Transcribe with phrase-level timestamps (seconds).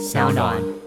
[0.00, 0.79] 小暖。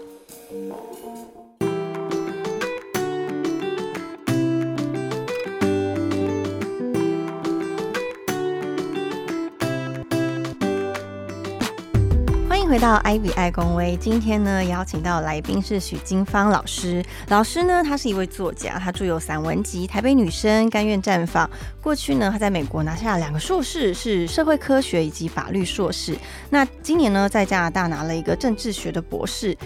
[12.74, 13.96] 回到艾比爱公威。
[13.98, 17.00] 今天呢，邀请到来宾是许金芳老师。
[17.28, 21.46] 老师呢，他是一位作家，他著有散文集《台北女生甘愿绽放》。
[21.80, 26.16] 过去呢，他在美国拿下了两个硕士，是社会科学以及法律硕士。
[26.50, 29.56] 那今年呢，在加拿大拿了一个政治学的博士。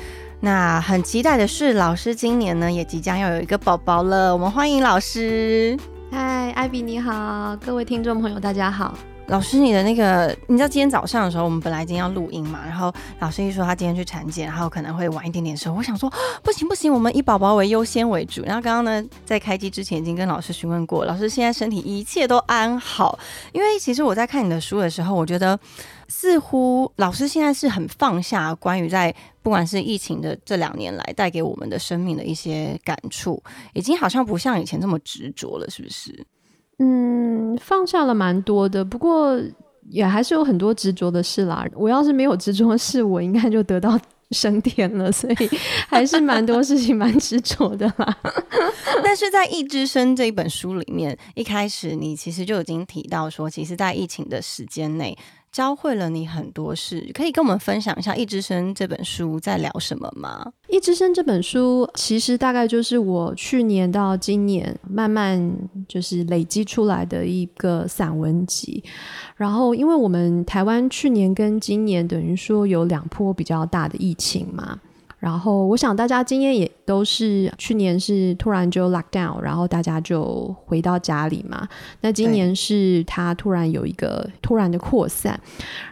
[0.40, 4.34] 那很期待的是，老师今年呢，也即将要有一个宝宝了。
[4.34, 5.74] 我们欢迎老师。
[6.12, 8.92] 嗨，艾比你好，各位听众朋友大家好。
[9.28, 15.74] 老师，你的那个，你知道今天早上的时候，我们本来今天要录音嘛，然后老师一说他今天去产检，然后可能会晚一点点收。
[15.74, 16.10] 我想说，
[16.42, 18.42] 不行不行，我们以宝宝为优先为主。
[18.44, 23.18] 然后刚刚呢，在开机之前已经跟老师询问过，老师现在身体一切都安好。
[23.52, 25.58] 因为其实我在看你的书的时候，我觉得
[26.08, 33.42] 似乎老师现在是很放下关于在不管是疫情的这两年来带给我们的生命的一些感触，
[33.74, 36.24] 已经好像不像以前这么执着了，是不是？
[36.78, 39.36] 嗯，放下了蛮多的，不过
[39.90, 41.66] 也还是有很多执着的事啦。
[41.74, 43.98] 我要是没有执着的事，我应该就得到
[44.30, 45.50] 升天了，所以
[45.88, 48.18] 还是蛮多事情蛮执着的啦。
[49.02, 55.16] 但是在《一之声》这一本书里面，一开始你其实就已经提到说，其实，在疫情的时间内。
[55.50, 60.44] 教会了你很多事，可以跟我们分享一下《一之声》这本书在聊什么吗？
[60.74, 65.52] 《一之声》这本书其实大概就是我去年到今年慢慢
[65.88, 68.84] 就是累积出来的一个散文集。
[69.36, 74.78] 然后，因为我们台湾去年跟今年等于说有两波比较大的疫情嘛。
[75.18, 81.66] 然后，我想大家经验也都是去年是突然就 lock down，然后大家就回到家里嘛。
[82.02, 85.38] 那今年是它突然有一个突然的扩散，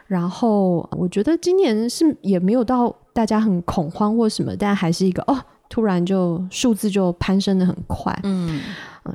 [0.07, 5.37] 然后我觉得今年是也没有到大家很恐慌或什么，但还是一个哦，
[5.69, 8.17] 突然就数字就攀升的很快。
[8.23, 8.61] 嗯，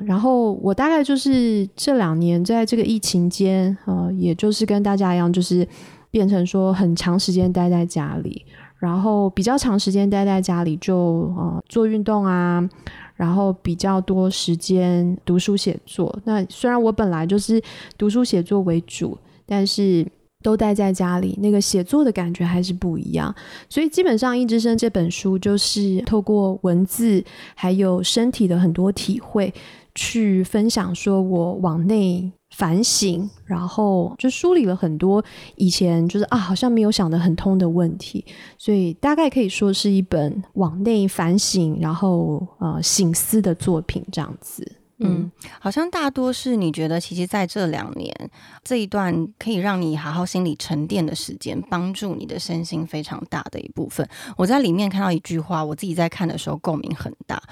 [0.04, 5.66] 然后我大概就是这两年在这个疫情间，呃，也就是跟大家一样，就是
[6.10, 8.44] 变成说很长时间待在家里。
[8.82, 12.68] 然后比较长时间待在家里，就呃做运动啊，
[13.14, 16.12] 然后比较多时间读书写作。
[16.24, 17.62] 那虽然我本来就是
[17.96, 19.16] 读书写作为主，
[19.46, 20.04] 但是
[20.42, 23.32] 都待在家里，那个写作的感觉还是不一样。
[23.68, 27.22] 所以基本上《一之声》这本书就是透过文字
[27.54, 29.54] 还有身体的很多体会，
[29.94, 32.32] 去分享说我往内。
[32.54, 35.24] 反省，然后就梳理了很多
[35.56, 38.22] 以前就是啊，好像没有想得很通的问题，
[38.58, 44.70] 所以大概可以说是一本往内反省，然后呃醒思的作品这样子。
[44.98, 48.14] 嗯，好像大多是你觉得，其实在这两年
[48.62, 54.06] 这一段可以让你好好心理沉淀的时间，帮助你的身心非常大的一部分。
[54.36, 57.42] 我在里面看到一句话，我自己在看的时候共鸣很大。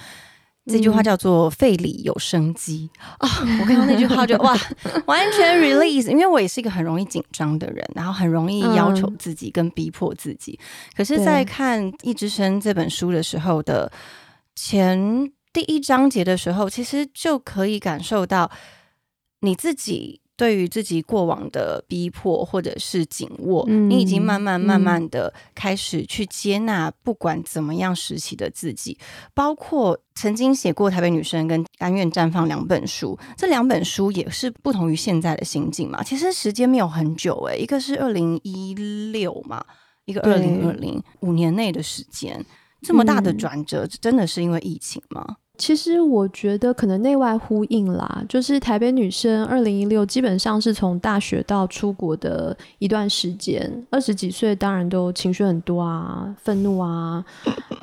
[0.67, 2.89] 这句话叫做“肺里有生机”
[3.19, 3.29] 啊！
[3.61, 4.57] 我看到那句话就 哇，
[5.07, 6.09] 完全 release。
[6.11, 10.59] 因为我也是一个很容易紧张的人，然后很容易要求自己跟逼迫自己。
[10.97, 13.91] 可是，在看《一之声》这本书的时候的
[14.55, 18.51] 前第一章节的时候，其实就可以感受到
[19.41, 20.21] 你自己。
[20.41, 28.97] 对于自己过往的逼迫或者是紧握，你已经慢慢慢慢的开始去接纳，不管怎么样时期的自己，
[29.35, 36.03] 包括曾经写过《台北女生》跟《甘愿绽放》两本书，这两本书也是不同于现在的心境嘛。
[36.03, 38.73] 其实时间没有很久诶，一个是二零一
[39.13, 39.63] 六嘛，
[40.07, 42.43] 一个二零二零五年内的时间，
[42.81, 45.37] 这么大的转折，真的是因为疫情吗？
[45.61, 57.23] 其实我觉得可能内外呼应啦，就是台北女生二零一六基本上是从大学到出国的一段时间，二十几岁当然都情绪很多啊，愤怒啊，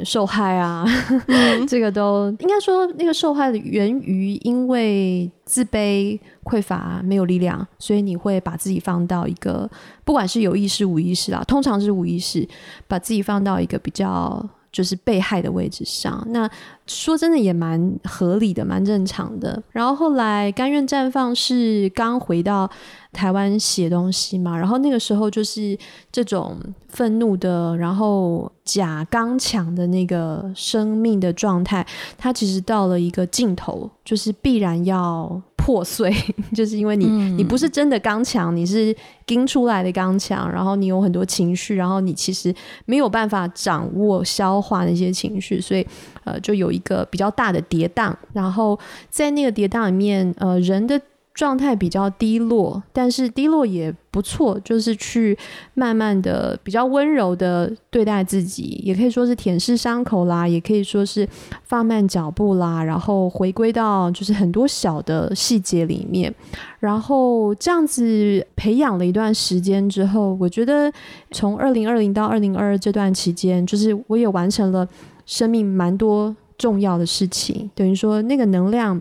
[0.04, 0.84] 受害啊，
[1.70, 9.70] 这个都应该说那个受害的源于因为自卑、匮乏、没有力量，所以你会把自己放到一个
[10.04, 12.48] 不管是有意识、无意识啊，通常是无意识，
[12.88, 14.44] 把自己放到一个比较。
[14.72, 16.50] 就是被害的位置上，那
[16.86, 19.62] 说真的也蛮合理的，蛮正常的。
[19.72, 22.70] 然后后来甘愿绽放是刚回到
[23.12, 25.78] 台湾写东西嘛，然后那个时候就是
[26.12, 26.58] 这种
[26.90, 31.86] 愤怒的，然后假刚强的那个生命的状态，
[32.18, 35.42] 它其实到了一个尽头，就是必然要。
[35.68, 36.10] 破碎，
[36.56, 37.06] 就是因为你
[37.36, 42.56] 你不是真的刚强，你是盯出来的刚强，然后你有很多情绪，然后你其实
[42.86, 45.86] 没有办法掌握消化那些情绪，所以
[46.24, 48.16] 呃，就有一个比较大的跌宕。
[48.32, 48.80] 然后
[49.10, 50.98] 在那个跌宕里面，呃，人的
[51.38, 55.38] 状态比较低落，但是低落也不错，就是去
[55.76, 61.30] 慢慢的比较温柔的对待自己，也可以说是舔舐伤口啦，也可以说是
[61.64, 66.34] 放慢脚步啦，然后回归到就是很多小的细节里面，
[66.80, 70.92] 然后这样子培养了一段时间之后，我觉得
[71.30, 74.88] 从二零二零到二零二二这段期间，就是我也完成了
[75.28, 79.00] 生命蛮多重要的事情，等于说那个能量。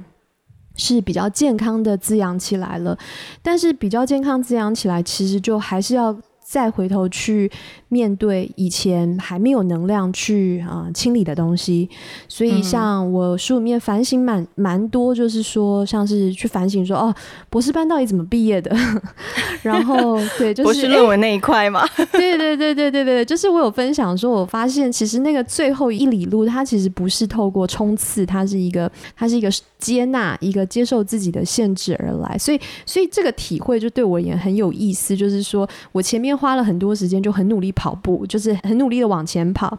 [0.77, 2.97] 是比较健康的滋养起来了，
[3.43, 6.17] 但是比较健康滋养起来，其实就还是要。
[6.49, 7.51] 再回头去
[7.89, 11.89] 面对以前还没有能量去啊清理的东西，
[12.29, 17.13] 所以像我书里面反省蛮蛮多，就是说像是去反省说哦，
[17.51, 18.71] 博士班到底怎么毕业的？
[19.63, 21.85] 然后对，就是博士论文那一块嘛。
[22.13, 29.51] 对对对对对对，就是我有分享说，我发现其实那个最后一里路，它其实不是透过冲刺，它是一个它是一个
[29.81, 36.36] 接纳一个接受自己的限制而来，所以所以这个体会就对我也很有意思，就是说我前面。
[36.37, 39.79] 花了很多时间，就很努力跑步，就是很努力的往前跑，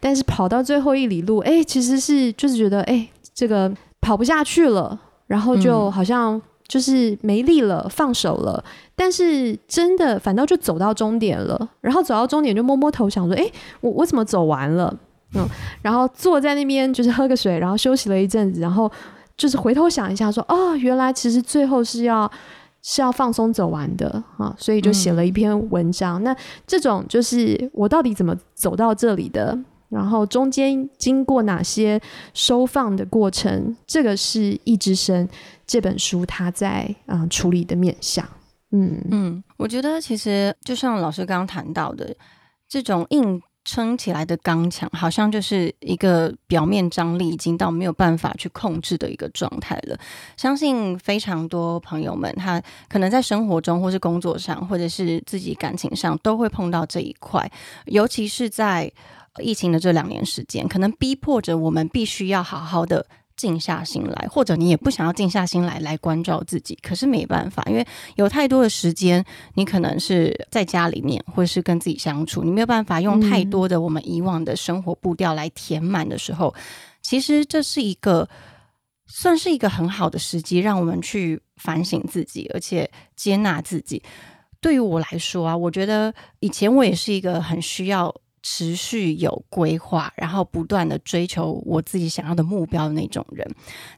[0.00, 8.64] 但是跑到最后一里路，哎，其实是就是觉得，哎，这个跑不下去了，然后就好像就是没力了，放手了。
[8.94, 13.44] 但是真的反倒就走到终点了，然后走到终点就摸摸头，想说，哎，
[13.80, 14.94] 我我怎么走完了？
[15.34, 15.46] 嗯，
[15.82, 18.90] 然后坐在那边就是喝个水，然后休息了一阵子，然后
[19.36, 22.30] 就是回头想一下，说，哦，原来其实最后是要。
[22.82, 26.22] 是要放松走完的啊，所以就写了一篇文章。
[26.22, 26.36] 那
[26.66, 29.58] 这种就是我到底怎么走到这里的，
[29.88, 32.00] 然后中间经过哪些
[32.34, 35.26] 收放的过程，这个是《一之声》
[35.66, 38.26] 这本书它在啊处理的面向。
[38.72, 42.14] 嗯嗯，我觉得其实就像老师刚刚谈到的
[42.68, 43.40] 这种硬。
[43.64, 49.96] 撑起来的刚强，好像就是一个表面张力已经到没有办法去控制的一个状态了。
[50.36, 57.50] 相信非常多朋友们，他可能在生活中，或是工作上，或者是自己感情上，都会碰到这一块。
[57.86, 58.90] 尤其是在
[59.40, 63.06] 疫情的这两年时间，可能逼迫着我们必须要好好的。
[63.36, 67.86] 静下心来，或者你也不想要静下心来来关照自己，可是没办法，因为
[68.16, 69.24] 有太多的时间，
[69.54, 76.54] 你可能是在家里面，或是跟自己相处，你没有办法用太多的我们以往的生活步调来填满的时候，
[77.00, 78.28] 其实这是一个
[79.06, 84.02] 算是一个很好的时机，让我们去反省自己，而且接纳自己。
[84.60, 88.14] 对于我来说啊，我觉得以前我也是一个很需要。
[88.42, 93.48] 持续有规划，然后不断的追求我自己想要的目标的那种人，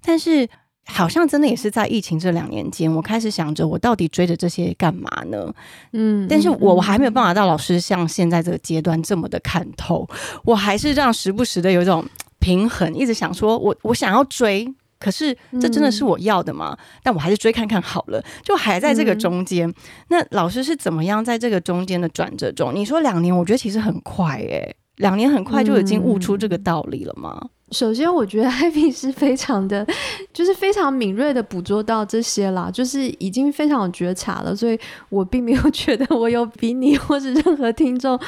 [0.02, 0.48] 但是
[0.86, 5.52] 好像真的也是在疫情这两年间，我开始想着我到底追着这些干嘛呢？
[5.92, 10.08] 嗯，但是我我还没有办法到老师像现在这个阶段这么的看透，
[10.44, 12.04] 我还是这样时不时的有一种
[12.38, 14.72] 平衡，一直想说我我想要追。
[15.04, 16.74] 可是这真的是我要的吗？
[17.02, 19.70] 但我还是追看看好了，就还在这个中间。
[20.08, 22.74] 那老师是怎么样在这个中间的转折中？
[22.74, 27.38] 你说两年，我觉得其实很快诶，两年很快就已经悟出这个道理了吗？
[27.70, 29.86] 首先，我觉得艾比是非常的，
[30.32, 34.78] 就是非常敏锐的捕捉到这些啦，就是已经非常有觉察了，所以
[35.10, 38.18] 我并没有觉得我有比你或者任何听众。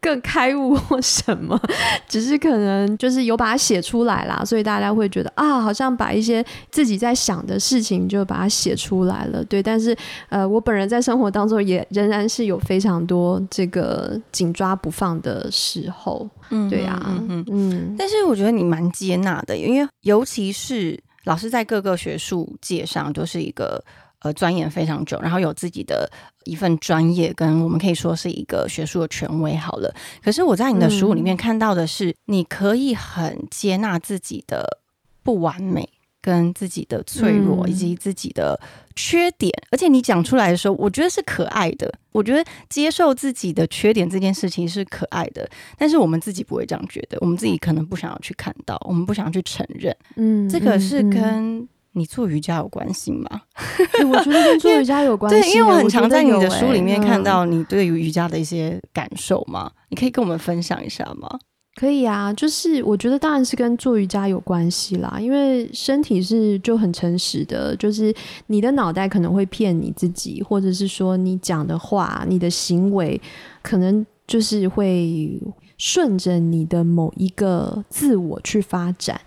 [0.00, 1.60] 更开悟或什么，
[2.08, 9.44] 只是可能就是有把它写出来啦，所以大家会觉得啊，好像把一些自己在想的事情就把它写出来了。
[9.44, 9.94] 对，但是
[10.30, 16.28] 呃，我本人在生活当中也仍然是有非常多这个紧抓不放的时候。
[16.48, 16.98] 嗯，对呀，
[17.28, 17.94] 嗯嗯。
[17.98, 23.84] 但是我觉得你蛮接纳的，因为尤其是老师在各个学术界上都是一个。
[24.22, 26.06] 呃，钻研非常久，然后有自己的
[26.44, 29.54] 一份专业，跟我们可以说是一个学术的权威。
[29.56, 34.78] 好了，可是我在你的书里面看到的是，你可以很接纳自己的
[35.22, 35.88] 不完美，
[36.22, 38.58] 跟自己的脆弱，以及自己的
[38.96, 41.92] 缺点，而且你讲出来的时候，我觉得是可爱的。
[42.12, 49.96] 我觉得接受自己的缺点这件事情是可爱的，但是我们自己不会这样觉得，我们自己可能不想要去看到，我们不想要去承认。
[50.16, 51.68] 嗯，这个是跟。
[51.92, 53.28] 你做瑜伽有关系吗？
[54.10, 55.40] 我觉得跟做瑜伽有关系。
[55.40, 61.38] 对，因为我很常在你的书里面看到你对于瑜伽的一些感受嘛，你可以跟我们分享一下吗？
[61.76, 68.14] 可以啊，就是我觉得当然是跟做瑜伽有关系啦，因为身体是就很诚实的，就是
[68.48, 73.18] 你的脑袋可能会骗你自己，或者是说你讲的话、你的行为，
[73.62, 75.40] 可能就是会
[75.78, 79.18] 顺着你的某一个自我去发展。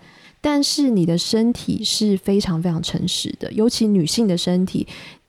[0.46, 4.86] 但是你的身体是非常非常诚实的，尤其女性的身体，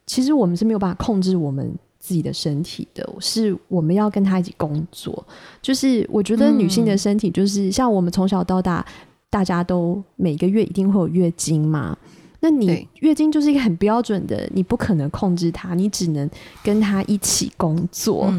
[0.06, 5.24] 其实我们是没有办法控制我们自己的身体的，是我们要跟她一起工作。
[5.62, 8.84] 就是我觉得女性的身体，就是像我们从小到大，
[9.30, 11.96] 大家都每个月一定会有月经嘛。
[12.44, 16.28] 那你月经就是一个很标准的，你不可能控制它，你只能
[16.62, 18.30] 跟它一起工作，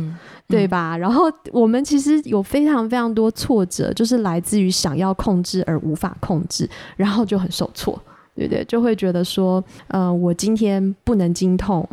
[0.47, 0.95] 对吧？
[0.95, 8.00] 然后我们其实有非常非常多挫折，就是来自于想要控制而无法控制，然后就很受挫，
[8.35, 8.63] 对不对？
[8.65, 11.83] 就会觉得说，呃，我今天不能经痛，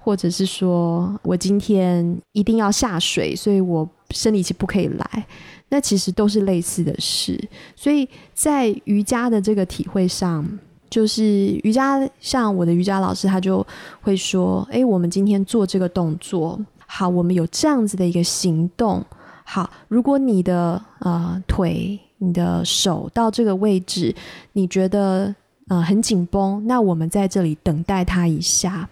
[0.00, 5.26] 或者是说我今天一定要下水，所以我生理期不可以来。
[5.68, 7.40] 那其实都是类似的事，
[7.76, 10.44] 所以在瑜伽的这个体会上，
[10.88, 11.24] 就是
[11.62, 13.66] 瑜伽，像我的瑜伽老师，他就
[14.00, 19.04] 会说：“哎，我们今天做这个动作，好，我们有这样子的一个行动，
[19.44, 24.14] 好，如果你的呃腿、你的手到这个位置，
[24.52, 25.34] 你觉得
[25.68, 28.88] 呃很紧绷，那我们在这里等待他一下，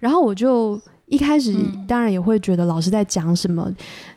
[0.00, 1.54] 然后我就。”一开始
[1.86, 3.70] 当然也会觉得老师在讲什么，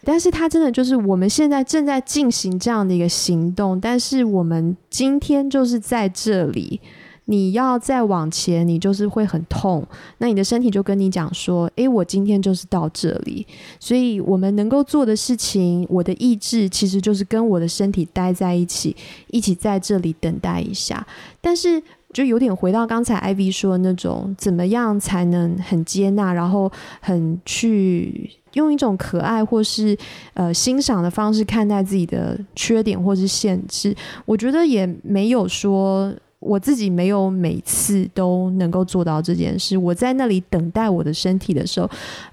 [0.05, 6.79] 但是他真的就是我们现在正在进行这样的一个行动，但是我们今天就是在这里，
[7.27, 9.85] 你要再往前，你就是会很痛，
[10.17, 13.45] 那你的身体就跟你讲说，诶，我今天就是到这里，
[13.79, 18.95] 所以我们能够做的事情，我的意志其实就是跟我的身体待在一起，
[19.29, 21.05] 一起在这里等待一下，
[21.39, 21.81] 但是。
[22.13, 29.95] 就有点回到刚才 Iv 说的那种，怎么样才能很接纳，然后很去用一种可爱或是
[30.33, 33.93] 呃欣赏的方式看待自己的缺点或是限制。
[34.25, 36.11] 我觉得也没有说
[36.47, 39.77] 我自己没有每次都能够做到这件事。
[39.77, 41.89] 我在那里等待我的身体的时候，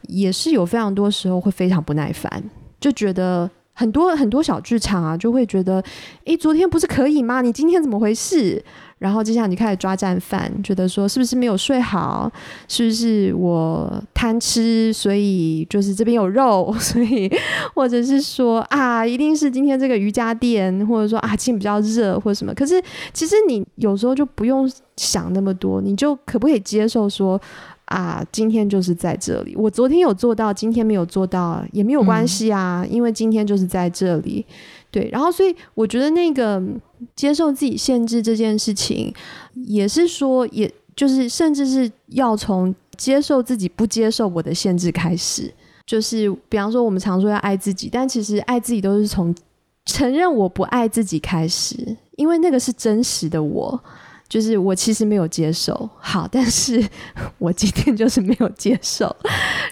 [0.09, 2.43] 也是有非常多时候会非常不耐烦，
[2.79, 5.83] 就觉得很多很多小剧场啊，就会觉得，
[6.25, 7.43] 诶，昨天不是可以吗？
[7.43, 8.65] 你今天怎么回事？
[8.99, 12.31] 然后接下来你开始抓战犯，觉得说是不是没有睡好，
[12.69, 17.31] 是不是我贪吃，所以就是这边有肉， 所以
[17.75, 22.55] 或者是说啊，一定是今天这个瑜伽垫，或者说啊，今天比较热或者什么。
[22.55, 27.39] 可是其实你有时候就不用想那么多，你就可不可以接受说
[27.87, 34.45] 啊，今天就是在这里，我昨天有做到，今天没有做到也没有关系啊，因为今天就是在这里。
[34.91, 36.63] 对，然后所以我觉得那个
[37.17, 39.13] 接受自己限制这件事情，
[39.55, 45.53] 也是说，也就是甚至是要从接受自己不接受我的限制开始。
[45.85, 49.35] 就是比方说，我们常说要爱自己，但其实爱自己都是从
[49.85, 53.79] 承认我不爱自己开始，因为那个是真实的我，
[54.29, 55.89] 就是我其实没有接受。
[55.99, 56.85] 好，但是
[57.39, 59.15] 我今天就是没有接受，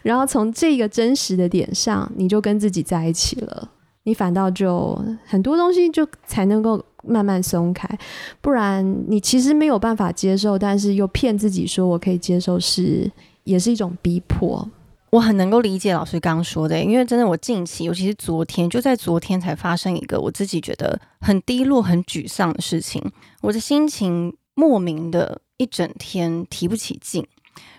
[0.03, 3.71] 然后从这个真实的点上，你就跟自己在一起了。
[4.05, 7.89] 你反倒就很多东西就才能够慢慢松开，
[8.41, 13.09] 不然你其实没有办法接受，但是又骗自己说我可以接受，是
[13.45, 14.69] 也是一种逼迫。
[15.11, 23.01] 我很能够理解老师刚说的，因为真的我近期，尤其是昨天，就在昨天才发生一个我自己觉得很低落、很沮丧的事情，
[23.43, 27.27] 我的心情莫名的一整天提不起劲，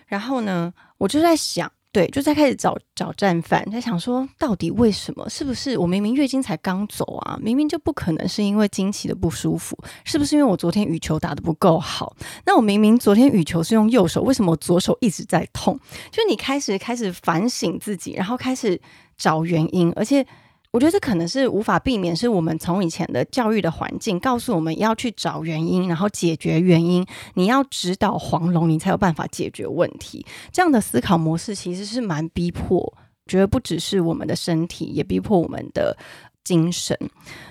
[0.08, 1.72] 然后呢，我就在想。
[1.94, 5.30] 对，就在开始找找战犯，在想说到底为什么？
[5.30, 7.38] 是不是我明明月经才刚走啊？
[7.40, 12.16] 明明就不可能是因为经期的不舒服，是不是因为我昨天羽球打的不够好？
[12.48, 15.80] 那我明明昨天羽球是用右手，为什么我左手一直在痛？
[16.10, 18.82] 就你开始开始反省自己，然后开始
[19.16, 20.26] 找原因，而且。
[20.74, 27.06] 我觉得这可能是无法避免，是我们从以前的教育的环境告诉我们要去找原因，然后解决原因。
[27.36, 30.26] 你要指导黄龙，你才有办法解决问题。
[30.52, 32.92] 这样的思考模式其实是蛮逼迫，
[33.28, 35.96] 觉得不只是我们的身体，也逼迫我们的
[36.44, 36.98] 精神。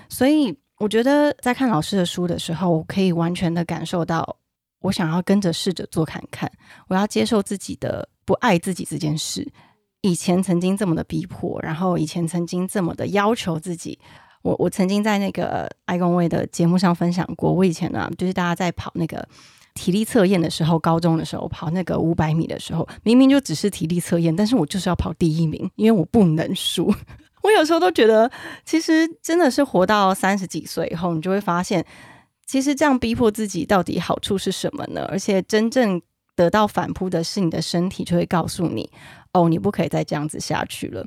[0.09, 4.35] 所以，我觉得在看老师的书的时候，我可以完全的感受到，
[4.81, 6.51] 我想要跟着试着做看看，
[6.89, 9.49] 我要接受自己的不爱自己这件事。
[10.03, 13.97] 以前曾经这么的逼迫，然后以前曾经这么的要求自己。
[14.41, 19.25] 我我曾经在那个爱公卫的节目上分享过，我以前呢，就是大家在跑那个
[19.73, 26.93] 体力测验的时候，高中的时候跑那个五百米的时候，明明就只是体力测验，但是我就是要跑第一名，因为我不能输。
[27.41, 28.29] 我有时候都觉得，
[28.65, 31.85] 其实真的是活到三十几岁以后，你就会发现，
[32.45, 35.07] 其实这样逼迫自己到底好处是什么呢？
[35.09, 36.01] 而且真正
[36.35, 38.91] 得到反扑的是你的身体，就会告诉你。
[39.33, 41.05] 哦，你不可以再这样子下去了。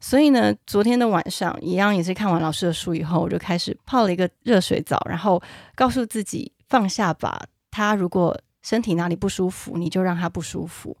[0.00, 5.40] 所以呢，昨天的晚上一样也是看完老师的书以后，我就开始泡了一个热水澡，然后
[5.74, 7.46] 告诉自己放下吧。
[7.70, 10.96] 他如果身体哪里不舒服，你就让他不舒服，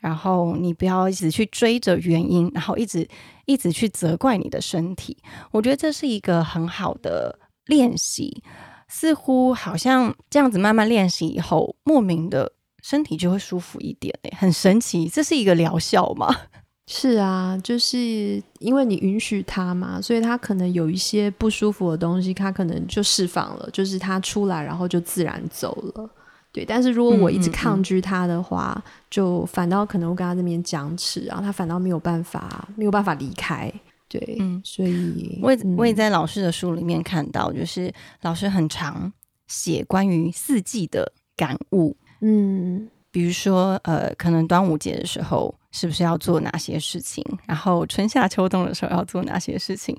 [0.00, 3.08] 然后你不要一直去追着原因，然后一直
[3.44, 5.16] 一直去责怪你的身体。
[5.52, 8.42] 我觉得这是一个很好的练习，
[8.88, 12.52] 似乎好像这样子慢慢练习以后，莫名的。
[12.88, 16.32] 身体就会舒服一点诶，很神奇，这是一个疗效吗？
[16.86, 26.08] 是啊，就是因为你允许他嘛，所以他可能有一些不舒服的东西，他可能就释放了，就是他出来，然后就自然走了。
[26.52, 33.68] 对，但是如果我一直抗拒他的话，就反倒可能会跟他这边僵持，然后他反倒没有办法没有办法离开。
[34.08, 39.12] 对，嗯所以我也嗯我也在老师的书里面看到，就是老师很常
[39.48, 41.96] 写关于四季的感悟，
[42.28, 49.96] 嗯比如说呃，可能端午节的时候是不是要做哪些事情，然后春夏秋冬的时候要做哪些事情，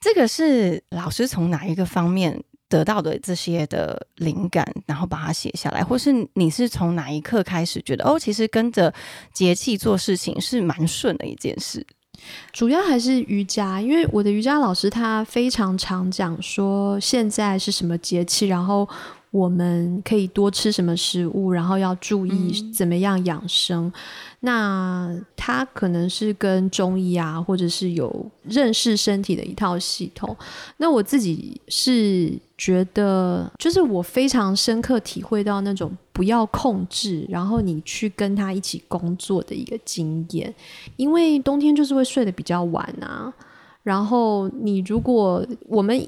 [0.00, 8.94] 这个是老师从哪一个方面得到的这些的灵感，然后把它写下来，或是你是从哪一刻开始觉得哦，其实跟着
[9.32, 11.86] 节气做事情是蛮顺的一件事。
[12.52, 18.88] 主要还是瑜伽，因为我的瑜伽老师他非常常讲说现在是什么节气，然后
[19.30, 23.92] 我们可以多吃什么食物，然后要注意嗯怎么样养生。
[24.40, 30.36] 那他可能是跟中医啊，或者是有认识身体的一套系统。
[30.76, 40.54] 那我自己是觉得，就是我非常深刻体会到那种不要控制，然后你去跟他一起工作的一个经验。
[40.96, 43.32] 因为冬天就是会睡得比较晚啊。
[43.82, 45.98] 然后你如果我们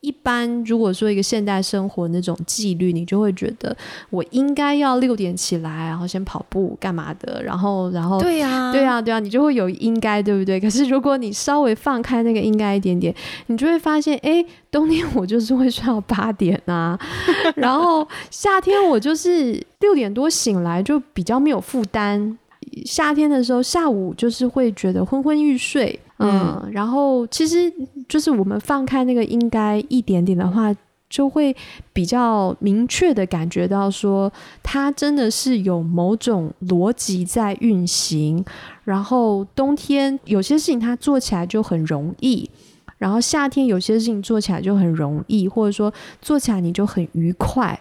[0.00, 3.76] 一般如果说一个现代生活那种纪律，你就会觉得
[4.10, 10.58] 我应该要六点起来，然后先跑步干嘛的，然后然后对呀、对，啊，对啊，你就会有应该，对不对？
[10.60, 13.12] 可是如果你稍微放开那个应该一点点，
[13.46, 16.98] 你就会发现，哎，冬天我就是会睡到八点啊，
[17.56, 22.38] 然后夏天我就是六点多醒来，就比较没有负担。
[22.84, 27.72] 夏天的时候，下午就是会觉得昏昏欲睡，嗯，然后其实
[28.08, 30.74] 就是我们放开那个应该一点点的话，
[31.08, 31.54] 就会
[31.92, 34.30] 比较明确的感觉到说，
[34.62, 38.44] 它真的是有某种逻辑在运行。
[38.84, 42.50] 然后冬天有些事情它做起来就很容易，
[42.98, 47.78] 然后夏天有些事情做起来就很容易，或者说做起来你就很愉快。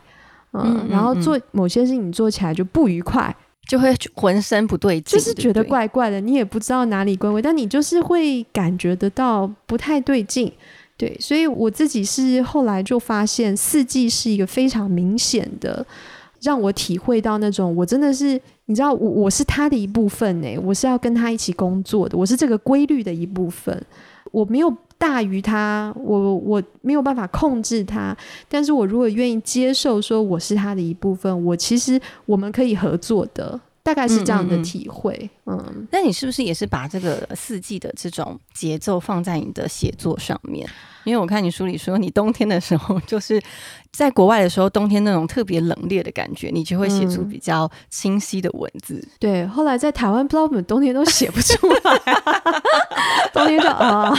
[0.54, 3.36] 嗯，嗯嗯然后做某些事情你做起来就不愉快，
[3.68, 5.64] 就会浑身不对劲，就是觉得。
[5.64, 10.52] 怪怪的，你也不知道哪里怪怪，但你就是会感觉得到不太对劲。
[10.96, 15.86] 对，所以我自己是后来就发现，四季是一个非常明显的，
[16.42, 23.80] 让我体会到那种我真的是，你知道，我我是他的一部分呢，我是要跟他一起工作的，我是这个规律的一部分，
[24.32, 28.18] 我没有大于他，我我没有办法控制他，
[28.50, 34.64] 但是我如果愿意接受说我是他的一部分，我其实我们可以合作的，大概是这样的嗯嗯嗯。
[34.64, 35.88] 体会，嗯。
[35.92, 40.68] 那你是不是也是把这个四季的这种节奏放在你的写作上面？
[41.08, 43.42] 因为我看你书里说，你冬天的时候就是
[43.94, 49.02] 在国外的时候，冬天那种特别冷冽的感觉，你就会写出嗯比较清晰的文字。
[49.18, 52.14] 对，后来在台湾，不知道我们冬天都写不出来、
[53.32, 54.14] 冬天就啊，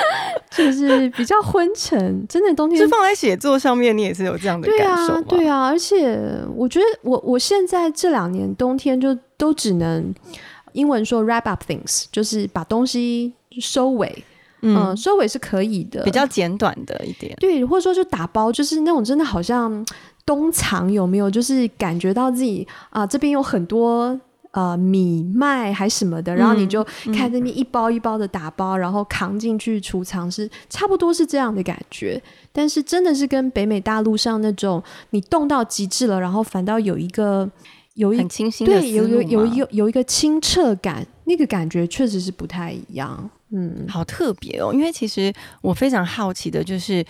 [0.50, 6.18] 就是比较昏沉，真的冬天是放在写作上面，你也是有这样的对感受吗？，啊对啊，而且
[6.56, 10.14] 我觉得我我现在这两年冬天就都只能
[10.72, 14.24] 英文说 wrap up things，就是把东西收尾，
[14.62, 17.34] 嗯、嗯，收尾是可以的，比较简短的一点。
[17.40, 19.84] 对，或者说就打包，就是那种真的好像
[20.24, 21.30] 冬藏有没有？
[21.30, 24.18] 就是感觉到自己啊、这边有很多
[24.52, 32.20] 呃米麦还什么的，然后你就嗯看那边一包一包的打包，然后扛进去储藏室，差不多是这样的感觉。
[32.52, 37.48] 但是真的是跟北美大陆上那种你冻到极致了，然后反倒有一个
[37.94, 43.30] 有一很清新的对有有有有一个有一个清澈感，那个感觉确实是不太一样。
[43.50, 47.04] 嗯，好特别哦，因为其实我非常好奇的就是。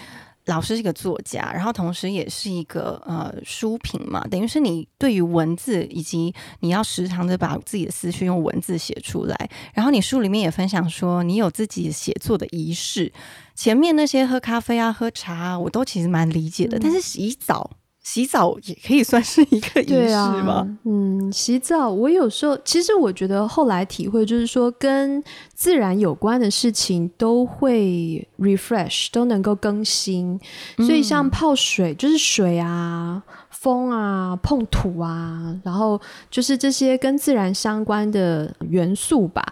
[0.47, 9.51] 老师是一个作家，然后同时也是一个呃书评嘛，等于是你对于文字以及你要时常的把自己的思绪用文字写出来。
[9.75, 13.13] 然后你书里面也分享说，你有自己写作的仪式。
[13.55, 17.71] 前面那些喝咖啡啊、喝茶啊，我都其实蛮理解的，嗯但是洗澡，
[18.13, 25.23] 洗澡也可以算是一个仪式吗？，嗯，洗澡，我有时候其实我觉得后来体会就是说，跟
[25.55, 30.41] 自然有关的事情都会 refresh，都能够更新。
[30.79, 39.45] 所以像嗯泡水，就是水啊、风啊、碰土啊，然后就是这些跟自然相关的元素吧。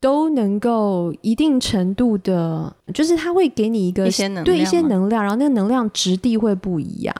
[0.00, 7.12] 都能够一定程度的，就是它会给你一个一些能对一些能量，然后那个能量质地会不一样。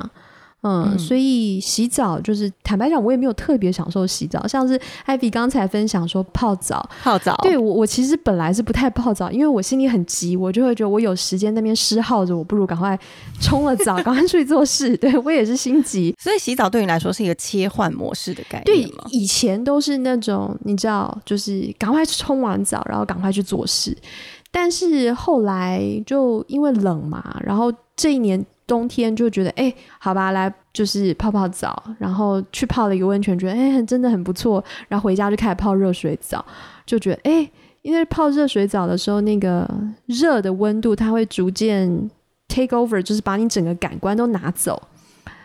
[0.63, 12.99] 嗯，嗯所以洗澡就是坦白讲，我也没有特别享受洗澡，像是艾比刚才分享说泡澡，泡澡，对我我其实本来是不太泡澡，因为我心里很急，我就会觉得我有时间那边湿耗着，我不如赶快
[13.41, 14.97] 冲了澡， 赶快出去做事。
[14.97, 16.15] 对我也是心急。
[16.19, 23.97] 所以洗澡对你来说是一个切换模式的概念对？，以前都是那种你知道，就是赶快冲完澡，然后赶快去做事。
[24.51, 34.63] 但是后来就因为冷嘛，然后这一年冬天就觉得，哎，好吧，来就是泡泡澡，然后去泡了一个温泉，觉得哎，真的很不错。
[34.87, 36.45] 然后回家就开始泡热水澡，
[36.87, 37.51] 就觉得哎，
[37.83, 39.69] 因为泡热水澡的时候，那个
[40.07, 42.11] 热的温度它会逐渐
[42.47, 44.81] take over，就是把你整个感官都拿走，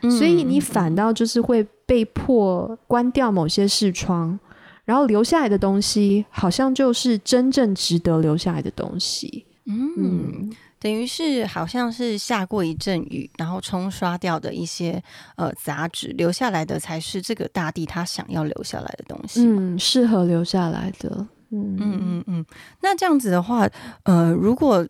[0.02, 4.38] 所以你反倒就是会被迫关掉某些视窗。
[4.86, 9.46] 然后留下来的东西，好像就是真正值得留下来的东西。
[9.66, 10.52] 嗯，
[10.84, 15.02] 等于是好像是下过一阵雨，然后冲刷掉的一些
[15.38, 19.46] 呃杂质，留下来的才是这个大地它想要留下来的东西。
[19.46, 21.26] 嗯，适合留下来的。
[21.52, 22.46] 嗯嗯嗯嗯。
[22.82, 23.66] 那这样子的话，
[24.04, 24.86] 呃，如果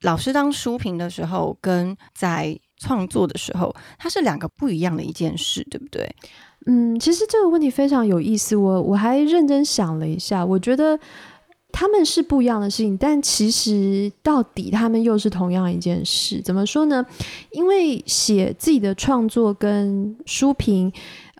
[0.00, 6.12] 老师当书评的时候，跟在创作的时候，它是两个不一样的一件事，对不对？
[6.66, 10.98] 嗯，其实这个问题非常有意思，我我还认真想了一下，我觉得
[11.70, 16.40] 他们是不一样的事情，但其实到底他们又是同样一件事。
[16.42, 17.04] 怎么说呢？
[17.52, 20.92] 因为写自己的创作跟书评，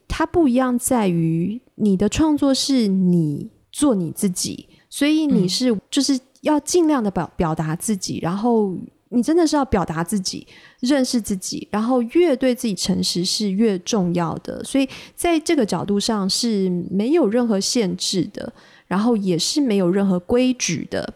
[0.06, 8.74] 它不一样，在于你的创作是你做你自己，所以你是就是要尽量的表表达自己，然后。
[9.10, 10.46] 你真的是要表达自己，
[10.80, 14.62] 认识自己，然后越对自己诚实是越重要的。
[14.62, 18.52] 所以在这个角度上是没有任何限制的，
[18.88, 21.14] 然后也是没有任何规矩的。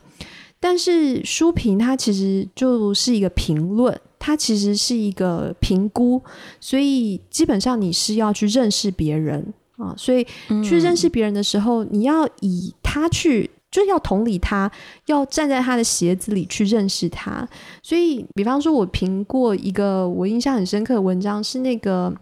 [0.60, 6.22] 但是书评它其实就是一个评论，它其实是一个评估，
[6.60, 9.92] 所以基本上你是要去认识别人啊。
[9.96, 10.24] 所以
[10.62, 13.50] 去认识别人的时候，你要以他去。
[13.72, 14.70] 就是要同理他，
[15.06, 17.48] 要站在他的鞋子里去认识他。
[17.82, 22.14] 所以，比方说，我评过一个我印象很深刻的文章，是那个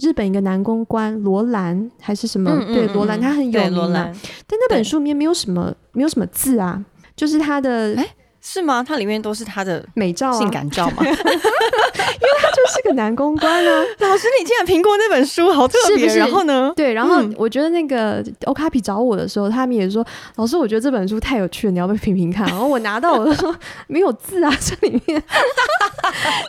[0.00, 2.50] 日本一个男公关罗兰还是什么？
[2.66, 4.12] 对，罗兰他很有名啊。
[4.46, 6.84] 但那本书里面没有什么，没有什么字啊，
[7.16, 7.96] 就是他的。
[8.40, 8.84] 是吗？
[8.86, 11.02] 它里面都是他的美照、性感照吗？
[11.04, 13.84] 因为他就是个男公关啊！
[14.00, 16.06] 老师，你竟然评过那本书，好特别。
[16.16, 16.72] 然后呢？
[16.74, 20.04] 对，然后我觉得那个欧卡比找我的时候，他们也说
[20.36, 23.54] ：“老师，我觉得这本书太有趣了，你要不要评评看？”然后我拿到，我就说
[23.86, 25.22] ：“没有字啊， 这里面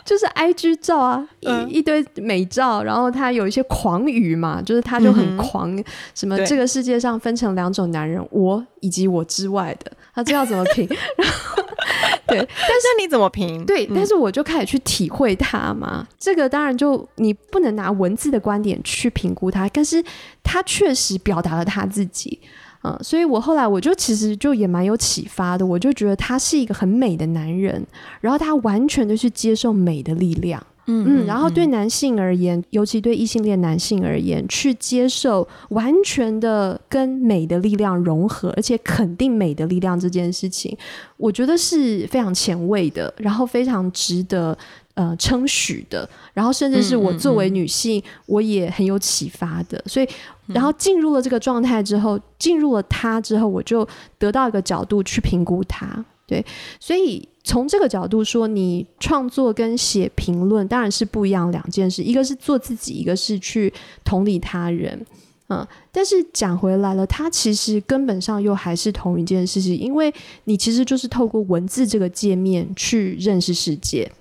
[0.04, 5.70] 就是 I G 照啊，一一堆美照，然后他有一些狂语嘛，就是他就很狂，
[6.14, 10.88] 什么这个世界上分成两种男人，我以及我之外的，他这要怎么评？
[11.16, 11.62] 然后。
[12.26, 13.64] 对，但是你怎么评？
[13.64, 16.06] 对，但是我就开始去体会它嘛。
[16.18, 20.02] 这个当然就你不能拿文字的观点去评估他，但是
[20.42, 22.40] 他确实表达了他自己，
[22.84, 27.84] 嗯，所以我后来我就其实就也蛮有启发的，我就觉得他是一个很美的男人，
[28.20, 30.64] 然后他完全的去接受美的力量。
[30.86, 40.76] 嗯，然后对男性而言，尤其对异性恋男性而言，去接受完全的跟美的力量融合，而且肯定美的力量这件事情，
[41.16, 44.56] 我觉得是非常前卫的，然后非常值得
[44.94, 49.80] 呃称许的，然后甚至是我作为女性，我也很有启发的。
[49.86, 50.08] 所以，
[50.46, 53.86] 然后进入了这个状态之后，进入了他之后，我就
[54.18, 56.04] 得到一个角度去评估他。
[56.30, 56.46] 对，
[56.78, 57.28] 所以。
[57.42, 63.72] 从这个角度说，你创作跟写评论当然是不一样两件事，一个是做自己，一个是去
[64.04, 65.06] 同理他人，
[65.48, 65.66] 嗯。
[65.90, 70.12] 但是讲回来了，它其实根本上又还是同一件事情，因为
[70.44, 74.12] 你其实就是透过文字这个界面去认识世界，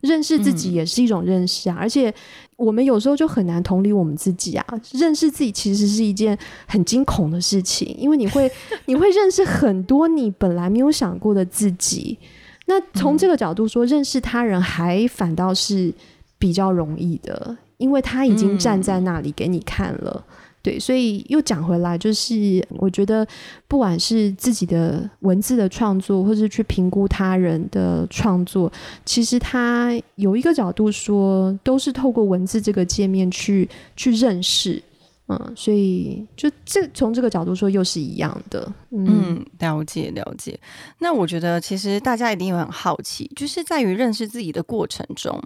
[0.00, 1.76] 认识自己也是一种认识啊。
[1.78, 2.12] 而且
[2.56, 8.50] 我们有时候就很难同理我们自己啊，认识自己其实是一件很惊恐的事情，因为你会
[8.86, 12.18] 你会认识很多你本来没有想过的自己。
[12.66, 15.92] 那从这个角度说，认识他人还反倒是
[16.38, 20.24] 比较容易的，因为他已经站在那里给你看了。
[20.68, 23.26] 对，所以又讲回来，就是我觉得，
[23.66, 28.70] 不管是自己的文字的创作，或是去评估他人的创作，
[29.02, 34.82] 其实他有一个角度说，都是透过文字这个界面去去认识。
[35.30, 38.72] 嗯，所以就这从这个角度说又是一样的。
[38.90, 40.58] 嗯，了解了解。
[41.00, 45.38] 那我觉得其实大家一定会很好奇，就是在于认识自己的过程中，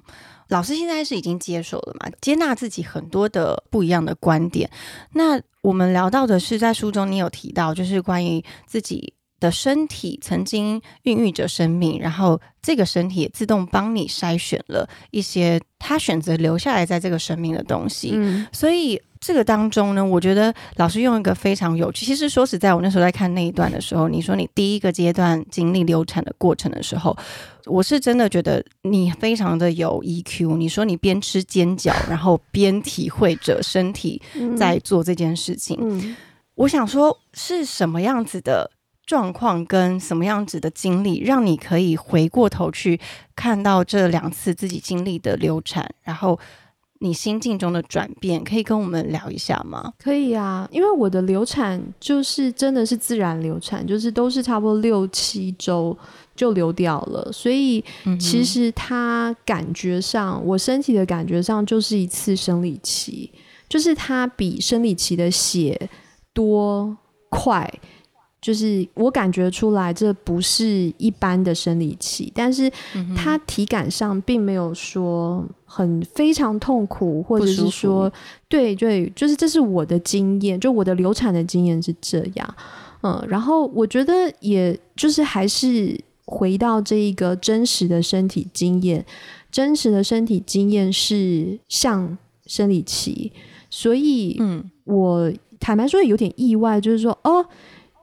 [0.50, 2.08] 老师现在是已经接受了嘛？
[2.20, 4.70] 接纳自己很多的不一样的观点。
[5.14, 18.12] 那我们聊到的是在书中你有提到，就是关于自己的身体曾经孕育着生命，然后这个身体也自动帮你筛选了一些他选择留下来在这个生命的东西。
[18.14, 19.02] 嗯，所以。
[19.22, 22.04] 这个当中呢，我觉得老师用一个非常有趣。
[22.04, 27.16] 其实说实在，我那时候在看那一段的时候，你说你第一个阶段经历流产的过程的时候，
[27.66, 30.56] 我是真的觉得你非常的有 EQ。
[30.56, 34.20] 你说你边吃煎饺，然后边体会着身体
[34.58, 36.16] 在做这件事情。
[36.56, 38.68] 我想说，是什么样子的
[39.06, 43.00] 状况跟什么样子的经历，让你可以回过头去
[43.36, 46.38] 看到这两次自己经历的流产，然后
[47.02, 49.92] 你心境中的转变，可以跟我们聊一下吗？
[49.98, 55.96] 可以啊，因为我的流产就是真的是自然流产，就是都是差不多六七周
[56.36, 57.84] 就流掉了，所以
[58.20, 63.28] 其实它感觉上，我身体的感觉上就是一次生理期，
[63.68, 65.90] 就是它比生理期的血
[66.32, 66.96] 多
[67.28, 67.68] 快。
[68.42, 72.68] 就是我感觉出来，这不是一般的生理期，但是
[73.16, 78.12] 它体感上并没有说很非常痛苦，或者是说，
[78.48, 82.54] 对对，就是这是我的经验，就我的流产的经验是这样，
[83.02, 89.06] 嗯，然后我觉得也就是还是回到这一个真实的身体经验，
[89.52, 93.30] 真实的身体经验是像生理期，
[93.70, 97.46] 所以，嗯，我坦白说有点意外，就是说，哦。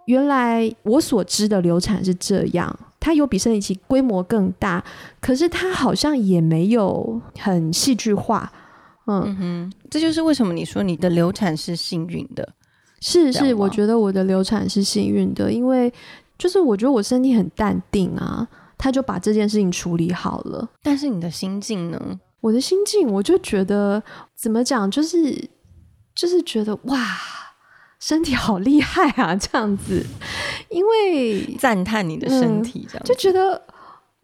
[0.09, 4.83] 原来我所知的流产是这样，它有比生理期规模更大，
[5.21, 8.51] 可是它好像也没有很戏剧化。
[9.05, 12.55] 嗯哼，这就是为什么你说你的流产是幸运的。
[13.01, 15.93] 是是，我觉得我的流产是幸运的，因为
[16.39, 18.47] 就是我觉得我身体很淡定啊，
[18.79, 20.67] 他就把这件事情处理好了。
[20.81, 22.19] 但是你的心境呢？
[22.41, 24.01] 我的心境，我就觉得
[24.35, 25.47] 怎么讲，就是
[26.15, 26.97] 就是觉得哇。
[27.99, 30.05] 身体好厉害啊，这样子，
[30.69, 33.62] 因为赞叹你的身体，这样就觉得。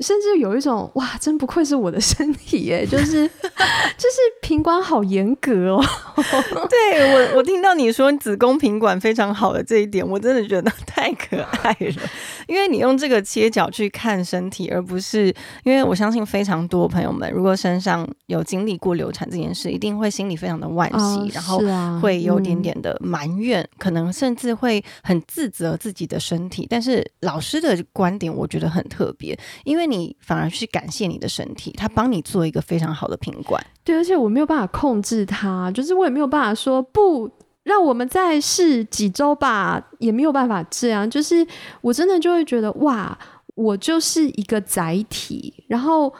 [0.01, 5.81] 甚至有一种哇，真不愧是我的身体耶， 就是就是品管好严格哦。
[6.69, 12.09] 对我，我听到你说子宫品管非常好的这一点，我真的觉得太可爱了。
[12.47, 21.61] 因为你用这个切角去看身体，而不是因为我相信非常多朋友们，如果身上有经历过流产这件事，一定会心里非常的惋惜，然后
[22.01, 26.67] 会有点点的埋怨，可能甚至会很自责自己的身体。
[26.69, 29.85] 但是老师的观点，我觉得很特别，因为。
[29.85, 33.63] 你反而去感谢你的身体，他帮你做一个非常好的品管。
[33.83, 37.29] 对，而且我没有办法控制它，就是我也没有办法说不
[37.65, 41.09] 让我们再试几周吧，也没有办法这样。
[41.09, 41.45] 就是
[41.81, 43.17] 我真的就会觉得哇，
[43.55, 46.13] 我就是一个载体，然后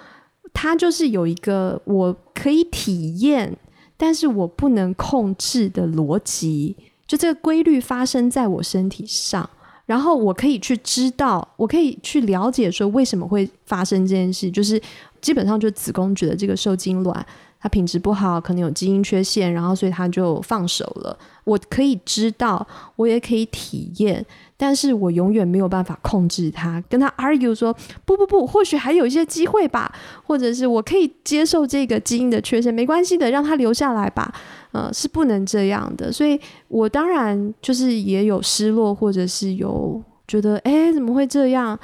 [0.52, 3.56] 它就是有一个我可以体验，
[3.96, 9.48] 但是我不能控制的逻辑，就这个规律发生在我身体上。
[9.86, 14.82] 然后我可以去知道，我可以去了解说为什么会发生这件事，就是
[15.22, 17.24] 基本上就子宫觉得这个受精卵
[17.66, 21.18] 它品质不好，可能有基因缺陷，然后所以它就放手了。
[21.46, 24.24] 我可以知道，我也可以体验。
[24.56, 27.76] 但是我永远没有办法控制他，跟他 argue 说
[28.06, 29.92] 不不不，或许还有一些机会吧，
[30.24, 34.32] 或者是我可以接受这个基因的缺陷，没关系的，让他留下来吧。
[34.72, 41.78] 呃，是不能这样的，所以我当然就是也有失落，或者是有觉得哎怎么会这样？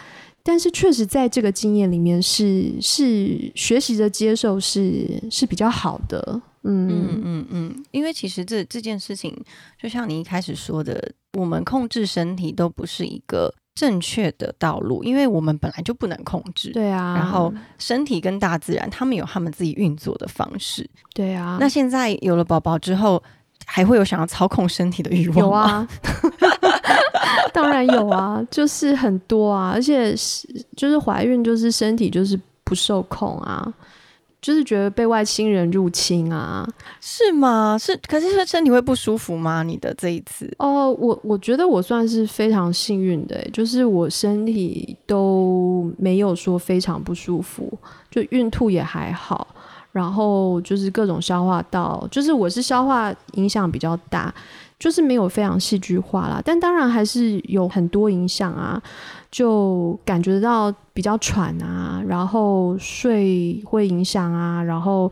[0.44, 6.42] 但是确实在这个经验里面是是学习着接受是是比较好的。
[6.64, 9.36] 嗯嗯嗯嗯，因为其实这这件事情，
[9.82, 16.72] 就像你一开始说的，我们控制身体都不是一个正确的道路，因为我们本来就不能控制。
[16.72, 20.88] 对啊，然后身体跟大自然，他们有他们自己运作的方式。
[21.16, 23.24] 对啊，那现在有了宝宝之后，
[23.74, 25.88] 还会有想要操控身体的欲望吗？
[26.42, 26.52] 有啊，
[27.54, 33.74] 当然有啊，就是很多啊，而且是就是怀孕，就是身体就是不受控啊。
[34.42, 36.68] 就是觉得被外星人入侵啊？
[37.00, 37.78] 是吗？
[37.80, 39.62] 是，可是说身体会不舒服吗？
[39.62, 40.52] 你的这一次？
[40.58, 47.72] 哦，我我觉得我算是非常幸运的，就是我身体都没有说非常不舒服，
[48.10, 49.48] 就孕吐也还好，
[49.92, 54.34] 然后就是各种消化道，就是我是消化影响比较大，
[54.80, 58.82] 就是没有非常戏剧化啦，但当然还是有很多影响啊。
[59.32, 65.10] 就感觉到比较喘啊，然后睡会影响啊，然后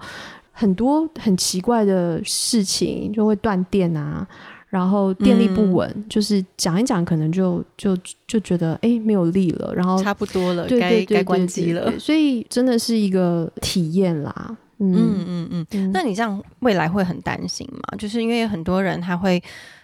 [0.52, 4.28] 很多很奇怪的事情就会断电啊，
[4.68, 14.58] 然后电力不稳，就是讲一讲可能就就就觉得哎没有力了，然后差不多了，该该关机了，所以真的是一个体验啦。
[14.80, 17.98] 嗯嗯嗯，那你这样未来会很担心吗？
[17.98, 19.42] 就是因为很多人他会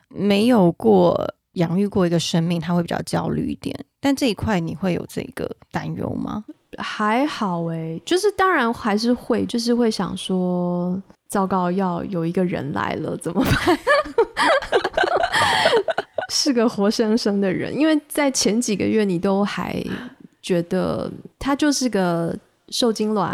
[0.10, 1.34] 没有过。
[1.56, 3.74] 养育过一个生命，他会比较焦虑一点。
[4.02, 6.44] 但这一块你会有这个担忧吗？
[6.78, 13.80] 还好哎，就是当然还是会，就是会想说，糟糕，要有一个人来了怎么办？
[16.30, 19.82] 是个活生生的人，因为在前几个月你都还
[20.42, 22.38] 觉得他就是个
[22.76, 23.34] 受精卵，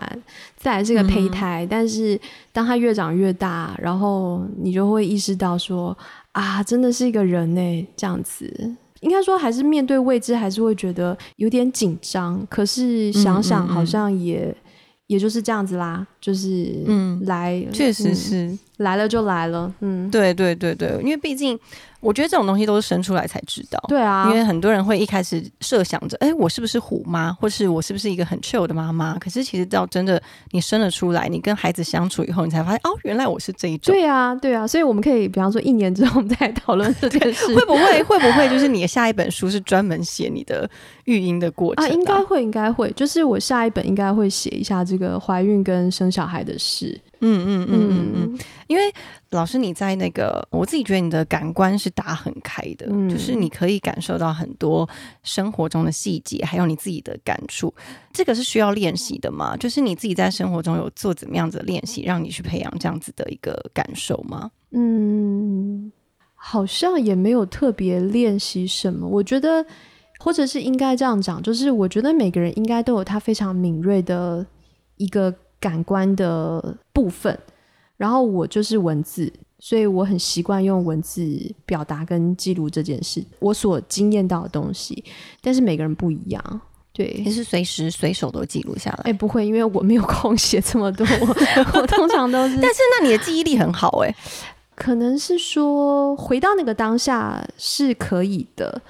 [0.55, 2.19] 再来是个胚胎，但是
[2.51, 5.97] 当它越长越大，然后你就会意识到说。
[6.33, 12.47] 啊，真的是一个人呢，这样子应该说还是面对未知，还是会觉得有点紧张。
[12.49, 14.55] 可是想想好像也
[15.07, 21.59] 也就是这样子啦，就是嗯，来，确实是来了就来了，嗯，对对对对，因为毕竟。
[22.01, 29.17] 我觉得这种东西都是生出来才知道，对啊，因为很多人会一开始设想着，哎，我是不是虎妈，或是我是不是一个很 chill 的妈妈？
[29.19, 33.93] 可是其实到真的你生了出来，你跟孩子相处以后，你才发现，哦，原来我是这一种。
[33.93, 40.69] 对啊，对啊，所以我们可以，比方说一年之后我们再讨论这件事， 会不会会不会就是你的下一本书是专门写你的
[41.05, 41.87] 育婴的过程啊？
[41.89, 46.99] 应该会，应该会，就是我下一本应该会写一下这个怀孕跟生小孩的事。
[47.23, 48.91] 嗯嗯嗯嗯嗯，因为
[49.29, 54.89] 老师你在那个，我自己觉得你的感官是打很开的，就是你可以感受到很多
[55.21, 57.71] 生活中的细节，还有你自己的感触。
[58.11, 59.55] 这个是需要练习的嘛？
[59.55, 64.49] 就是你自己在生活中有做怎么样子的练习，让你去培养这样子的一个感受吗？
[64.71, 65.91] 嗯，
[66.33, 69.07] 好像也没有特别练习什么。
[69.07, 69.63] 我觉得，
[70.17, 74.43] 或者是应该这样讲，就是我觉得每个人应该都有他非常敏锐的
[74.97, 75.31] 一个。
[75.61, 77.37] 感官的部分，
[77.95, 81.23] 然后我就是文字，所以我很习惯用文字
[81.65, 85.03] 表达跟记录这件事，我所经验到的东西。
[85.39, 89.11] 但是每个人不一样，对，你是随时随手都记录下来？
[89.11, 91.05] 哎，不会，因为我没有空写这么多，
[91.75, 92.57] 我通常都是。
[92.59, 94.15] 但是那你的记忆力很好哎，
[94.75, 98.81] 可能是说回到那个当下是可以的，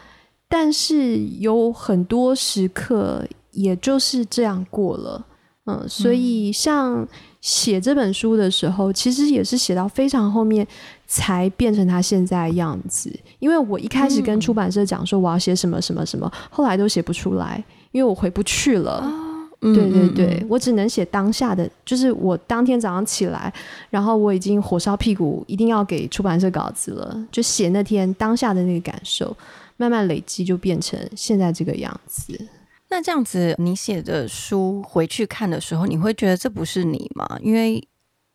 [0.48, 5.28] 但是有很多时刻也就是这样过了。
[5.66, 7.08] 嗯，所以像
[7.40, 10.66] 写这本书的时候，其实也是写到非常后面
[11.06, 13.12] 才变成他现在的样子。
[13.40, 19.04] 因为我一开始跟出版社讲说我要写什么什么什么，后来都写不出来，因为我回不去了。
[19.60, 23.54] 对对对，我只能写当下的，就是我当天早上起来，
[23.92, 29.38] 然后我已经火烧屁股，一定要给出版社稿子了，就写那天当下的那个感受，
[29.78, 32.34] 慢慢累积就变成现在这个样子。
[32.92, 37.26] 那这样子，你写的书回去看的时候，你会觉得这不是你吗？
[37.42, 37.82] 因为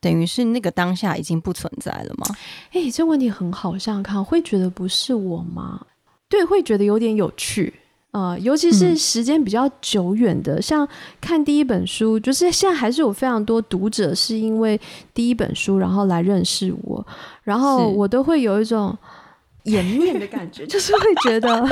[0.01, 2.27] 等于是那个当下已经不存在了吗？
[2.73, 5.85] 哎，这问题很好，想想看，会觉得不是我吗？
[6.29, 7.75] 对，会觉得有点有趣
[8.13, 10.89] 啊，尤其是时间比较久远的，像
[11.21, 14.81] 看第一本书，就是现在还是有非常多读者是因为
[15.13, 17.07] 第一本书然后来认识我，
[17.43, 18.97] 然后我都会有一种
[19.65, 21.69] 颜面的感觉，就是会觉得。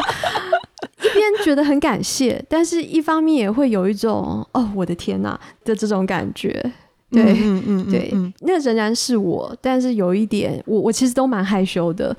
[1.14, 6.72] 一边觉得很感谢， 但是一方面也会有一种哦，我的天呐的这种感觉。
[7.10, 12.16] 对，嗯嗯，对，那仍然是我，但是有一点，我我其实都蛮害羞的。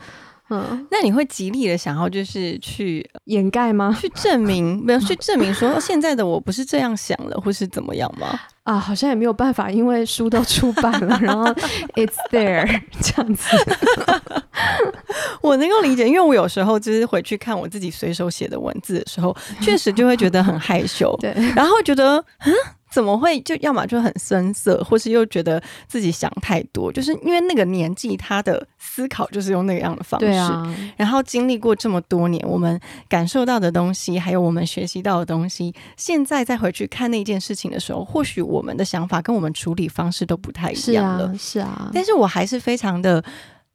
[0.50, 3.98] 嗯，那你会极力的想要就是去掩盖吗？
[4.00, 5.00] 去证明没有？
[5.00, 8.40] 去证明说现在的我不是这样想了，或是怎么样吗？
[8.66, 11.46] 啊，好像也没有办法，因为书都出版了，然后
[11.96, 12.68] it's there
[13.00, 13.56] 这样子。
[15.42, 22.54] 我能够理解，因为我有时候就是回去看我自己随手写的文字的时候，确实就会觉得很害羞， 对，然后觉得嗯。
[22.96, 26.90] 怎么会就要么就很生涩，或是又觉得自己想太多？
[26.90, 30.86] 就是因为那个年纪，他的思考就是用那个样的方式。
[30.96, 32.80] 然后经历过这么多年，我们
[33.10, 41.34] 感受到的东西，还有我们学习到的东西，现在再回去看那件事情的时候，或许我们的想法跟我们处理方式都不太一样了。
[41.38, 43.22] 是啊，但是我还是非常的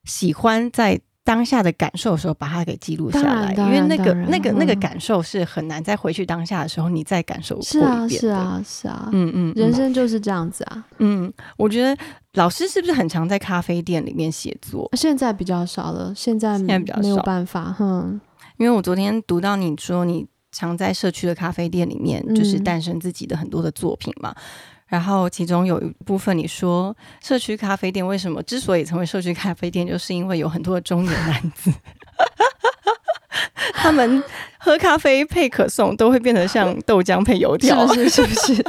[0.04, 0.98] 喜欢在。
[1.30, 8.20] 当下的感受的时候，把它给记录下来，因为那个、那个、那个感受是很难再回去当下的时候，你再感受过一遍。
[8.20, 9.08] 是啊，是啊，是啊。
[9.12, 10.84] 嗯嗯，人生就是这样子啊。
[10.98, 11.96] 嗯，我觉得
[12.32, 14.90] 老师是不是很常在咖啡店里面写作？
[14.96, 17.72] 现在比较少了，现在现在比较没有办法。
[17.78, 18.20] 哼，
[18.56, 24.34] 因为我昨天读到你说你常在社区的咖啡店里面，就是诞生自己的很多的作品嘛。
[24.90, 31.72] 然后其中有一部分你说社区咖啡店为什么之所以成为社区咖啡店，就是因为有很多的中年男子，
[33.72, 34.20] 他们
[34.59, 38.64] 喝咖啡配可颂都会变得像豆浆配油条，是是不是？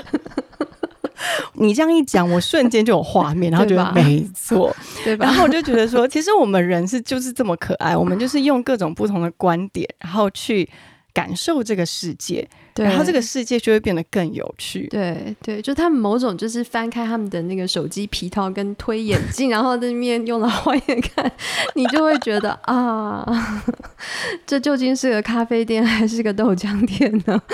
[1.54, 4.72] 你这样一讲，我瞬间就有画面，然后觉得没错，
[5.04, 5.26] 对吧？
[5.26, 10.70] 然后我就觉得说，其实我们人是就是这么可爱，我们就是用各种不同的观点，然后去。
[11.14, 14.88] 感受这个世界，然后这个世界就会变得更有趣。
[14.88, 21.32] 对对，就他们某种就是翻开他们的那个手机皮套跟推眼镜，然后在面用老花眼看，
[21.76, 23.64] 你就会觉得啊，
[24.48, 27.42] 这究竟是个咖啡店还是个豆浆店呢？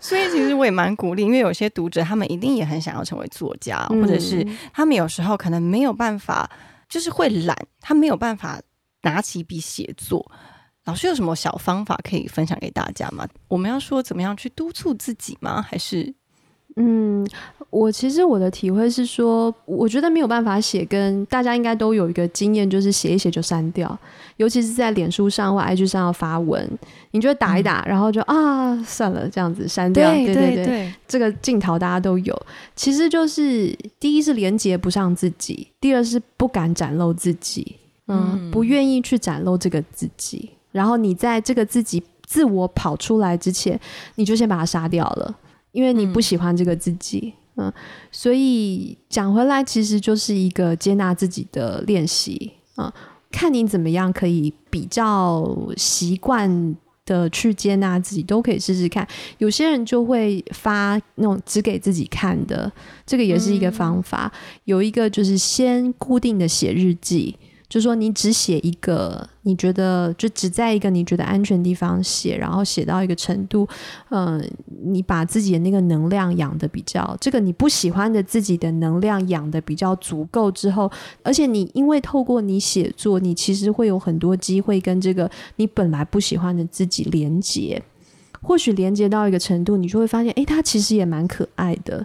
[0.00, 6.50] 所以其实我也蛮鼓励，因为有些读者他们一定也很想要成为作家，或者是他们有时候可能没有办法，
[6.88, 8.60] 就是会懒，他没有办法
[9.02, 10.30] 拿起笔写作。
[10.84, 13.26] 老师有什么小方法可以分享给大家吗？
[13.48, 15.62] 我们要说怎么样去督促自己吗？
[15.62, 16.12] 还是
[16.76, 17.26] 嗯，
[17.68, 23.96] 我其实我的体会是说，我觉得没有办法写，跟大家应该都有一个经验，就是写一写就删掉，
[24.38, 26.66] 尤其是在脸书上或 IG 上要发文，
[27.10, 30.10] 你就打一打，然后就啊算了，这样子删掉。
[30.14, 32.46] 对对对，这个镜头大家都有。
[32.74, 37.76] 其实就是第一是连接不上自己，第二是不敢展露自己，
[38.08, 40.50] 嗯，不愿意去展露这个自己。
[40.72, 43.78] 然后你在这个自己自我跑出来之前，
[44.16, 45.38] 你就先把它杀掉了，
[45.70, 47.32] 因为你不喜欢这个自己。
[47.56, 47.70] 嗯，
[48.10, 52.92] 所以讲回来，其实就是一个接纳自己的练习啊。
[53.30, 59.06] 看你怎么样可以比较习惯的去接纳自己，都可以试试看。
[59.36, 62.72] 有些人就会发那种只给自己看的，
[63.04, 64.32] 这个也是一个方法。
[64.64, 67.36] 有一个就是先固定的写日记。
[67.72, 73.66] 就说你只写一个，你觉得就只在一个你觉得安全地方写，然后写到一个程度，
[74.10, 74.46] 嗯，
[74.84, 80.92] 你把自己的那个能量养的比较，这个你不喜欢的自己的能量养的比较足够之后，
[81.22, 87.82] 而且你因为透过你写作，你其实会有很多机会跟这个你本来不喜欢的自己连接，
[88.42, 92.04] 或许连接到一个程度，你就会发现，哎，他其实也蛮可爱的。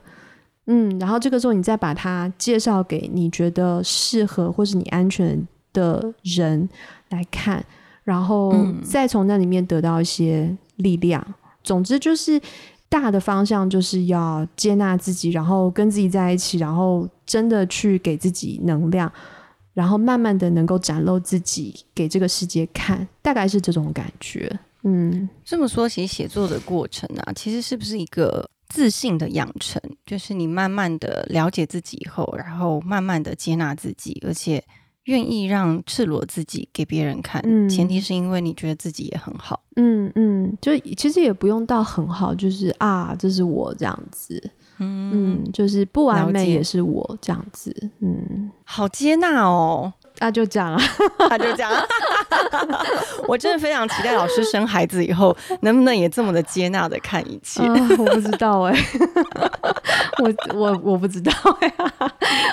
[0.67, 5.45] 嗯，然后这个时候你再把它介绍给你觉得适合或是你安全。
[5.77, 6.67] 的人
[7.09, 7.63] 来看，
[8.03, 11.23] 然后再从那里面得到一些力量。
[11.63, 12.41] 总之就是
[12.89, 19.11] 大的方向就是要接纳自己，然后跟自己在一起，然后真的去给自己能量，
[19.73, 24.51] 然后慢慢的能够展露自己给这个世界看，大概是这种感觉。
[24.83, 29.81] 嗯，这么说，其实写作的过程啊，其实是不是一个自信的养成？
[30.05, 34.63] 就是你慢慢的了解自己以后，然后慢慢的接纳自己，而且。
[35.07, 39.61] 愿意让赤裸自己给别人看，前提是因为你觉得自己也很好。
[39.75, 44.51] 嗯嗯，就其实也不用到很好，就是啊，这是我这样子。
[44.79, 47.73] 嗯嗯，就是不完美也是我这样子。
[47.99, 49.91] 嗯，好接纳哦。
[50.19, 50.81] 那就这样 啊，
[51.29, 51.71] 他就这样。
[53.27, 57.61] 我真的非常期待老师生孩子以后 能不能也这么的接纳的看一切。
[57.63, 58.75] 我不知道哎，
[60.19, 61.71] 我我我不知道呀。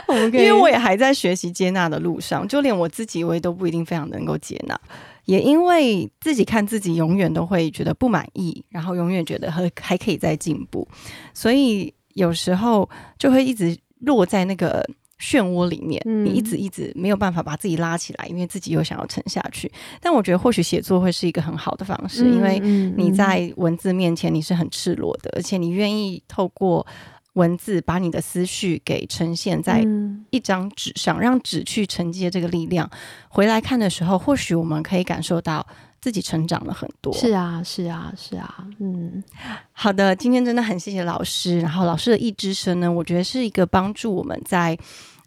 [0.06, 4.78] 我们因为我也还在学习接纳的路上，就连我自己我也都不一定非常能够接纳。
[5.24, 10.86] 也因为自己看自己永远都会觉得不满意，然后永远觉得还还可以再进步，
[11.32, 12.88] 所以有时候
[13.18, 14.86] 就会一直落在那个。
[15.24, 19.72] 漩涡里面，你一直一直没有办法把自己拉起来，因为自己又想要沉下去。
[20.02, 26.86] 但我觉得或许写作会是一个很好的方式，因为你在文字面前你是很赤裸的，而且你愿意透过
[27.32, 29.82] 文字把你的思绪给呈现在
[30.28, 32.88] 一张纸上，让纸去承接这个力量。
[33.28, 35.66] 回来看的时候，或许我们可以感受到
[36.00, 37.10] 自己成长了很多。
[37.14, 38.66] 是啊，是啊，是啊。
[38.78, 39.24] 嗯，
[39.72, 41.60] 好的，今天真的很谢谢老师。
[41.60, 44.78] 然后老师的一之声呢，我觉得是一个帮助我们在。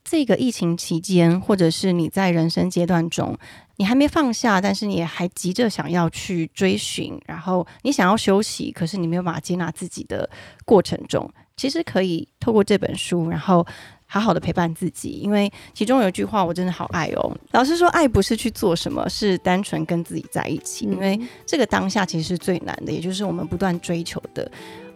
[0.10, 3.38] 这个疫情期间，或者是你在人生阶段中，
[3.76, 10.30] 你还没放下，但是你还急着想要去追寻，然后你想要休息，可是你没有办法接纳自己的
[10.64, 13.68] 过程中，其实可以透过这本书，然后
[14.06, 15.10] 好好的陪伴自己。
[15.10, 20.86] 因为其中有一句话我真的好爱哦，老师说爱不是去做什么，是单纯跟自己在一起。
[20.86, 24.50] 因为这个当下其实是最难的，也就是我们不断追求的。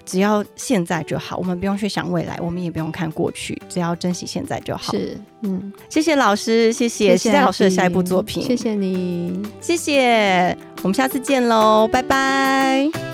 [0.06, 4.94] 只要现在就好，我们不用去想未来，我们也不用看过去，只要珍惜现在就好。
[4.94, 8.44] 是，嗯，谢谢老师，谢谢谢谢老师的下一部作品。
[8.44, 13.11] 谢谢你，谢谢，我们下次见喽，拜拜。